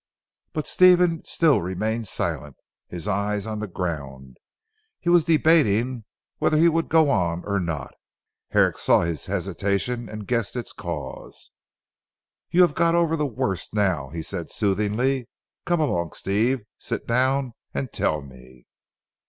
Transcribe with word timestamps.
But 0.53 0.65
Stephen 0.65 1.23
still 1.25 1.61
remained 1.61 2.07
silent, 2.07 2.55
his 2.87 3.07
eyes 3.07 3.45
on 3.45 3.59
the 3.59 3.67
ground, 3.67 4.37
He 4.99 5.11
was 5.11 5.25
debating 5.25 6.05
whether 6.39 6.57
he 6.57 6.69
would 6.69 6.89
go 6.89 7.11
on 7.11 7.43
or 7.45 7.59
not. 7.59 7.93
Herrick 8.49 8.79
saw 8.79 9.01
his 9.01 9.27
hesitation 9.27 10.09
and 10.09 10.25
guessed 10.25 10.55
its 10.55 10.73
cause. 10.73 11.51
"You 12.49 12.63
have 12.63 12.73
got 12.73 12.95
over 12.95 13.15
the 13.15 13.27
worst 13.27 13.75
now," 13.75 14.09
he 14.09 14.23
said 14.23 14.49
soothingly. 14.49 15.29
"Come 15.67 15.79
along, 15.79 16.13
Steve. 16.13 16.61
Sit 16.79 17.05
down 17.05 17.53
and 17.71 17.93
tell 17.93 18.21
me." 18.21 18.65